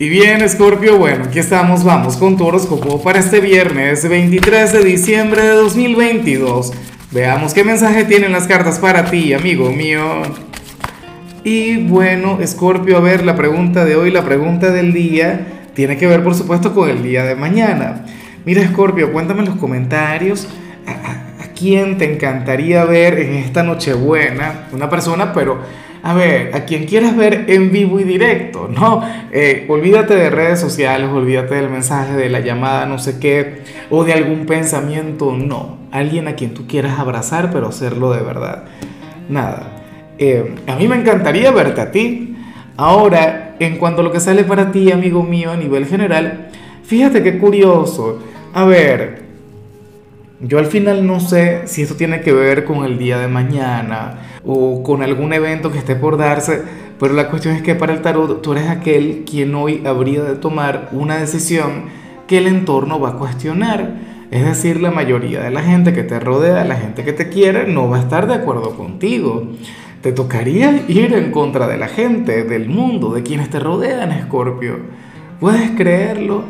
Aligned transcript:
Y 0.00 0.08
bien, 0.08 0.48
Scorpio, 0.48 0.96
bueno, 0.96 1.24
aquí 1.24 1.40
estamos, 1.40 1.84
vamos 1.84 2.16
con 2.16 2.38
tu 2.38 2.46
horóscopo 2.46 3.02
para 3.02 3.18
este 3.18 3.38
viernes 3.38 4.08
23 4.08 4.72
de 4.72 4.82
diciembre 4.82 5.42
de 5.42 5.50
2022. 5.50 6.72
Veamos 7.10 7.52
qué 7.52 7.64
mensaje 7.64 8.04
tienen 8.04 8.32
las 8.32 8.46
cartas 8.46 8.78
para 8.78 9.10
ti, 9.10 9.34
amigo 9.34 9.70
mío. 9.70 10.22
Y 11.44 11.86
bueno, 11.86 12.38
Scorpio, 12.46 12.96
a 12.96 13.00
ver, 13.00 13.26
la 13.26 13.36
pregunta 13.36 13.84
de 13.84 13.96
hoy, 13.96 14.10
la 14.10 14.24
pregunta 14.24 14.70
del 14.70 14.94
día, 14.94 15.68
tiene 15.74 15.98
que 15.98 16.06
ver 16.06 16.24
por 16.24 16.34
supuesto 16.34 16.72
con 16.72 16.88
el 16.88 17.02
día 17.02 17.24
de 17.24 17.34
mañana. 17.34 18.06
Mira, 18.46 18.66
Scorpio, 18.68 19.12
cuéntame 19.12 19.40
en 19.40 19.50
los 19.50 19.58
comentarios 19.58 20.48
quién 21.60 21.98
te 21.98 22.10
encantaría 22.10 22.86
ver 22.86 23.18
en 23.18 23.34
esta 23.34 23.62
Nochebuena. 23.62 24.68
Una 24.72 24.88
persona, 24.88 25.34
pero 25.34 25.58
a 26.02 26.14
ver, 26.14 26.56
a 26.56 26.64
quien 26.64 26.86
quieras 26.86 27.14
ver 27.14 27.44
en 27.48 27.70
vivo 27.70 28.00
y 28.00 28.04
directo, 28.04 28.66
¿no? 28.66 29.02
Eh, 29.30 29.66
olvídate 29.68 30.14
de 30.14 30.30
redes 30.30 30.58
sociales, 30.58 31.10
olvídate 31.12 31.56
del 31.56 31.68
mensaje, 31.68 32.14
de 32.14 32.30
la 32.30 32.40
llamada, 32.40 32.86
no 32.86 32.98
sé 32.98 33.20
qué, 33.20 33.60
o 33.90 34.04
de 34.04 34.14
algún 34.14 34.46
pensamiento, 34.46 35.36
no. 35.36 35.76
Alguien 35.92 36.28
a 36.28 36.34
quien 36.34 36.54
tú 36.54 36.66
quieras 36.66 36.98
abrazar, 36.98 37.50
pero 37.52 37.68
hacerlo 37.68 38.10
de 38.12 38.22
verdad. 38.22 38.64
Nada. 39.28 39.82
Eh, 40.16 40.54
a 40.66 40.76
mí 40.76 40.88
me 40.88 40.96
encantaría 40.96 41.50
verte 41.50 41.82
a 41.82 41.90
ti. 41.90 42.36
Ahora, 42.78 43.56
en 43.58 43.76
cuanto 43.76 44.00
a 44.00 44.04
lo 44.04 44.12
que 44.12 44.20
sale 44.20 44.44
para 44.44 44.72
ti, 44.72 44.90
amigo 44.90 45.22
mío, 45.22 45.50
a 45.50 45.56
nivel 45.56 45.84
general, 45.84 46.48
fíjate 46.84 47.22
qué 47.22 47.36
curioso. 47.36 48.22
A 48.54 48.64
ver, 48.64 49.29
yo 50.42 50.58
al 50.58 50.66
final 50.66 51.06
no 51.06 51.20
sé 51.20 51.62
si 51.66 51.82
esto 51.82 51.96
tiene 51.96 52.22
que 52.22 52.32
ver 52.32 52.64
con 52.64 52.84
el 52.84 52.98
día 52.98 53.18
de 53.18 53.28
mañana 53.28 54.40
o 54.44 54.82
con 54.82 55.02
algún 55.02 55.32
evento 55.32 55.70
que 55.70 55.78
esté 55.78 55.96
por 55.96 56.16
darse, 56.16 56.62
pero 56.98 57.14
la 57.14 57.28
cuestión 57.28 57.54
es 57.54 57.62
que 57.62 57.74
para 57.74 57.92
el 57.92 58.00
tarot 58.00 58.40
tú 58.40 58.52
eres 58.52 58.68
aquel 58.68 59.24
quien 59.28 59.54
hoy 59.54 59.82
habría 59.84 60.22
de 60.22 60.36
tomar 60.36 60.88
una 60.92 61.18
decisión 61.18 61.84
que 62.26 62.38
el 62.38 62.46
entorno 62.46 62.98
va 62.98 63.10
a 63.10 63.16
cuestionar. 63.16 64.10
Es 64.30 64.44
decir, 64.44 64.80
la 64.80 64.90
mayoría 64.90 65.40
de 65.40 65.50
la 65.50 65.62
gente 65.62 65.92
que 65.92 66.04
te 66.04 66.20
rodea, 66.20 66.64
la 66.64 66.76
gente 66.76 67.04
que 67.04 67.12
te 67.12 67.28
quiere, 67.28 67.66
no 67.66 67.88
va 67.88 67.98
a 67.98 68.00
estar 68.00 68.26
de 68.26 68.34
acuerdo 68.34 68.76
contigo. 68.76 69.48
Te 70.00 70.12
tocaría 70.12 70.84
ir 70.88 71.12
en 71.12 71.32
contra 71.32 71.66
de 71.66 71.76
la 71.76 71.88
gente, 71.88 72.44
del 72.44 72.68
mundo, 72.68 73.12
de 73.12 73.22
quienes 73.22 73.50
te 73.50 73.58
rodean, 73.58 74.12
Escorpio. 74.12 74.78
¿Puedes 75.40 75.72
creerlo? 75.72 76.44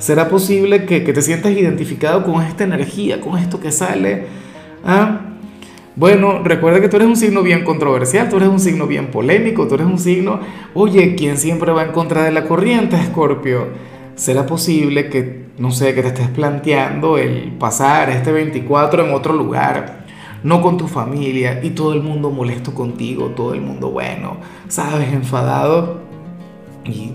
¿Será 0.00 0.30
posible 0.30 0.86
que, 0.86 1.00
te 1.00 1.20
sientas 1.20 1.52
identificado 1.52 2.24
con 2.24 2.42
esta 2.42 2.64
energía, 2.64 3.20
con 3.20 3.38
esto 3.38 3.60
que 3.60 3.70
sale? 3.70 4.24
¿Ah? 4.82 5.20
Bueno, 5.94 6.42
recuerda 6.42 6.80
que 6.80 6.88
tú 6.88 6.96
eres 6.96 7.06
un 7.06 7.16
signo 7.16 7.42
bien 7.42 7.64
controversial, 7.64 8.30
tú 8.30 8.36
eres 8.38 8.48
un 8.48 8.60
signo 8.60 8.86
bien 8.86 9.08
polémico, 9.10 9.68
tú 9.68 9.74
eres 9.74 9.86
un 9.86 9.98
signo, 9.98 10.40
oye, 10.72 11.14
quien 11.16 11.36
siempre 11.36 11.70
va 11.72 11.84
en 11.84 11.92
contra 11.92 12.24
de 12.24 12.32
la 12.32 12.44
corriente, 12.46 12.96
Escorpio. 12.96 13.68
¿Será 14.14 14.46
posible 14.46 15.10
que, 15.10 15.48
no 15.58 15.70
sé, 15.70 15.94
que 15.94 16.00
te 16.00 16.08
estés 16.08 16.28
planteando 16.28 17.18
el 17.18 17.52
pasar 17.58 18.08
este 18.08 18.32
24 18.32 19.06
en 19.06 19.12
otro 19.12 19.34
lugar? 19.34 20.00
no 20.42 20.62
con 20.62 20.78
tu 20.78 20.88
familia 20.88 21.60
y 21.62 21.68
todo 21.68 21.92
el 21.92 22.02
mundo 22.02 22.30
molesto 22.30 22.72
contigo, 22.74 23.32
todo 23.36 23.52
el 23.52 23.60
mundo 23.60 23.90
bueno, 23.90 24.38
sabes, 24.68 25.12
enfadado. 25.12 26.00
Y 26.86 27.12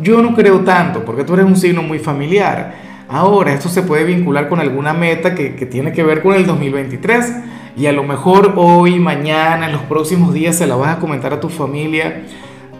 yo 0.00 0.22
no 0.22 0.34
creo 0.34 0.60
tanto, 0.60 1.04
porque 1.04 1.24
tú 1.24 1.34
eres 1.34 1.46
un 1.46 1.56
signo 1.56 1.82
muy 1.82 1.98
familiar. 1.98 2.74
Ahora, 3.08 3.52
esto 3.52 3.68
se 3.68 3.82
puede 3.82 4.04
vincular 4.04 4.48
con 4.48 4.60
alguna 4.60 4.92
meta 4.92 5.34
que, 5.34 5.50
tiene 5.66 5.92
que 5.92 6.02
ver 6.02 6.22
con 6.22 6.34
el 6.34 6.44
2023. 6.44 7.34
Y 7.76 7.86
a 7.86 7.92
lo 7.92 8.02
mejor 8.02 8.54
hoy, 8.56 8.98
mañana, 8.98 9.66
en 9.66 9.72
los 9.72 9.82
próximos 9.82 10.34
días 10.34 10.56
se 10.56 10.66
la 10.66 10.76
vas 10.76 10.96
a 10.96 11.00
comentar 11.00 11.32
a 11.32 11.40
tu 11.40 11.48
familia. 11.48 12.24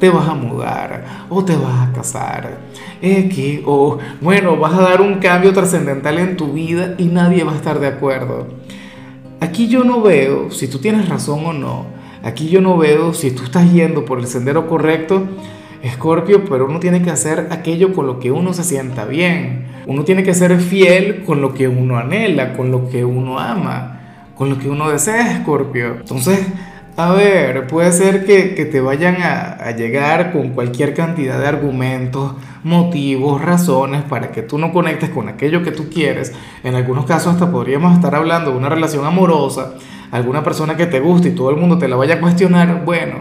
Te 0.01 0.11
vas 0.11 0.29
a 0.29 0.35
mudar 0.35 1.27
o 1.31 1.45
te 1.45 1.57
vas 1.57 1.89
a 1.89 1.93
casar. 1.93 2.59
X 3.01 3.61
o 3.65 3.99
bueno, 4.21 4.57
vas 4.57 4.75
a 4.75 4.83
dar 4.83 5.01
un 5.01 5.21
cambio 5.21 5.53
trascendental 5.53 6.19
en 6.19 6.37
tu 6.37 6.53
vida 6.53 6.95
y 6.99 7.07
nadie 7.07 7.45
va 7.45 7.53
a 7.53 7.57
estar 7.57 7.79
de 7.79 7.87
acuerdo. 7.87 8.49
Aquí 9.41 9.69
yo 9.69 9.85
no 9.85 10.03
veo 10.03 10.51
si 10.51 10.69
tú 10.69 10.79
tienes 10.79 11.09
razón 11.09 11.47
o 11.47 11.53
no. 11.53 11.87
Aquí 12.23 12.49
yo 12.49 12.61
no 12.61 12.77
veo 12.77 13.15
si 13.15 13.31
tú 13.31 13.45
estás 13.45 13.73
yendo 13.73 14.05
por 14.05 14.19
el 14.19 14.27
sendero 14.27 14.67
correcto 14.67 15.27
Escorpio, 15.83 16.45
pero 16.45 16.67
uno 16.67 16.81
tiene 16.81 17.03
que 17.03 17.11
hacer 17.11 17.49
aquello 17.51 17.93
con 17.93 18.07
lo 18.07 18.19
que 18.19 18.31
uno 18.31 18.53
se 18.53 18.65
sienta 18.65 19.05
bien. 19.05 19.67
Uno 19.87 20.05
tiene 20.05 20.23
que 20.23 20.35
ser 20.35 20.59
fiel 20.61 21.23
con 21.25 21.41
lo 21.41 21.55
que 21.55 21.69
uno 21.69 21.97
anhela, 21.97 22.55
con 22.55 22.71
lo 22.71 22.89
que 22.89 23.05
uno 23.05 23.39
ama, 23.39 24.01
con 24.35 24.51
lo 24.51 24.59
que 24.59 24.69
uno 24.69 24.91
desea, 24.91 25.33
Escorpio. 25.33 25.97
Entonces, 26.01 26.47
a 26.97 27.13
ver, 27.13 27.67
puede 27.67 27.93
ser 27.93 28.25
que, 28.25 28.65
te 28.65 28.81
vayan 28.81 29.21
a, 29.21 29.53
a, 29.53 29.73
llegar 29.73 30.33
con 30.33 30.51
cualquier 30.51 30.95
cantidad 30.95 31.39
de 31.39 31.47
argumentos, 31.47 32.33
motivos, 32.65 33.43
razones 33.43 34.03
para 34.03 34.33
que 34.33 34.41
tú 34.41 34.57
no 34.57 34.73
conectes 34.73 35.11
con 35.11 35.29
aquello 35.29 35.63
que 35.63 35.73
tú 35.73 35.91
quieres. 35.91 36.33
En 36.65 36.75
algunos 36.75 37.05
casos 37.05 37.35
hasta 37.35 37.51
podríamos 37.51 37.95
estar 37.95 38.15
hablando 38.15 38.51
de 38.51 38.57
una 38.57 38.71
relación 38.71 39.05
amorosa, 39.05 39.75
alguna 40.11 40.43
persona 40.43 40.77
que 40.77 40.87
te 40.87 41.01
guste 41.01 41.29
y 41.29 41.33
todo 41.33 41.51
el 41.51 41.57
mundo 41.57 41.77
te 41.77 41.87
la 41.87 41.97
vaya 41.97 42.15
a 42.15 42.21
cuestionar. 42.21 42.83
Bueno, 42.87 43.17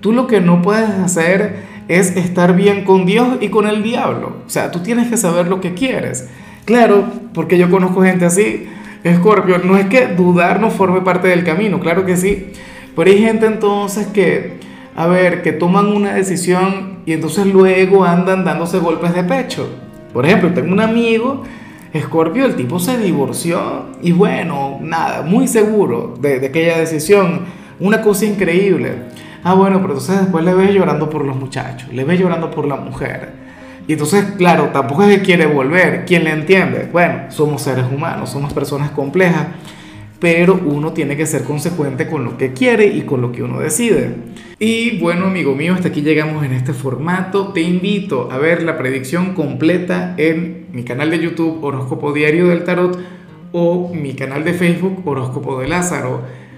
tú 0.00 0.12
lo 0.12 0.28
que 0.28 0.40
no 0.40 0.62
puedes 0.62 0.88
hacer 0.88 1.71
es 1.98 2.16
estar 2.16 2.56
bien 2.56 2.84
con 2.84 3.04
Dios 3.04 3.36
y 3.40 3.48
con 3.48 3.66
el 3.66 3.82
diablo. 3.82 4.36
O 4.46 4.50
sea, 4.50 4.70
tú 4.70 4.80
tienes 4.80 5.08
que 5.08 5.16
saber 5.16 5.48
lo 5.48 5.60
que 5.60 5.74
quieres. 5.74 6.28
Claro, 6.64 7.04
porque 7.34 7.58
yo 7.58 7.70
conozco 7.70 8.02
gente 8.02 8.24
así, 8.24 8.66
Escorpio, 9.04 9.58
no 9.58 9.76
es 9.76 9.86
que 9.86 10.06
dudar 10.06 10.60
no 10.60 10.70
forme 10.70 11.00
parte 11.00 11.28
del 11.28 11.44
camino, 11.44 11.80
claro 11.80 12.06
que 12.06 12.16
sí, 12.16 12.52
pero 12.94 13.10
hay 13.10 13.18
gente 13.18 13.46
entonces 13.46 14.06
que, 14.06 14.58
a 14.94 15.06
ver, 15.06 15.42
que 15.42 15.52
toman 15.52 15.88
una 15.88 16.14
decisión 16.14 17.00
y 17.04 17.12
entonces 17.12 17.46
luego 17.46 18.04
andan 18.04 18.44
dándose 18.44 18.78
golpes 18.78 19.12
de 19.12 19.24
pecho. 19.24 19.68
Por 20.12 20.24
ejemplo, 20.24 20.52
tengo 20.52 20.72
un 20.72 20.80
amigo, 20.80 21.42
Escorpio, 21.92 22.46
el 22.46 22.54
tipo 22.54 22.78
se 22.78 22.96
divorció 22.96 23.86
y 24.00 24.12
bueno, 24.12 24.78
nada, 24.80 25.22
muy 25.22 25.48
seguro 25.48 26.14
de, 26.20 26.38
de 26.38 26.46
aquella 26.46 26.78
decisión, 26.78 27.40
una 27.80 28.00
cosa 28.02 28.24
increíble. 28.24 29.10
Ah, 29.44 29.54
bueno, 29.54 29.80
pero 29.80 29.94
entonces 29.94 30.20
después 30.20 30.44
le 30.44 30.54
ves 30.54 30.72
llorando 30.72 31.10
por 31.10 31.24
los 31.24 31.36
muchachos, 31.36 31.92
le 31.92 32.04
ves 32.04 32.20
llorando 32.20 32.50
por 32.50 32.66
la 32.66 32.76
mujer. 32.76 33.42
Y 33.88 33.94
entonces, 33.94 34.24
claro, 34.38 34.70
tampoco 34.72 35.02
es 35.02 35.18
que 35.18 35.24
quiere 35.24 35.46
volver. 35.46 36.04
¿Quién 36.04 36.24
le 36.24 36.30
entiende? 36.30 36.88
Bueno, 36.92 37.24
somos 37.30 37.62
seres 37.62 37.86
humanos, 37.92 38.30
somos 38.30 38.52
personas 38.52 38.92
complejas, 38.92 39.48
pero 40.20 40.60
uno 40.64 40.92
tiene 40.92 41.16
que 41.16 41.26
ser 41.26 41.42
consecuente 41.42 42.06
con 42.06 42.24
lo 42.24 42.38
que 42.38 42.52
quiere 42.52 42.86
y 42.86 43.02
con 43.02 43.20
lo 43.20 43.32
que 43.32 43.42
uno 43.42 43.58
decide. 43.58 44.14
Y 44.60 45.00
bueno, 45.00 45.26
amigo 45.26 45.56
mío, 45.56 45.74
hasta 45.74 45.88
aquí 45.88 46.02
llegamos 46.02 46.44
en 46.44 46.52
este 46.52 46.72
formato. 46.72 47.48
Te 47.48 47.62
invito 47.62 48.30
a 48.30 48.38
ver 48.38 48.62
la 48.62 48.78
predicción 48.78 49.34
completa 49.34 50.14
en 50.16 50.66
mi 50.72 50.84
canal 50.84 51.10
de 51.10 51.18
YouTube 51.18 51.58
Horóscopo 51.64 52.12
Diario 52.12 52.46
del 52.46 52.62
Tarot 52.62 52.96
o 53.50 53.92
mi 53.92 54.14
canal 54.14 54.44
de 54.44 54.54
Facebook 54.54 55.02
Horóscopo 55.04 55.58
de 55.58 55.66
Lázaro. 55.66 56.22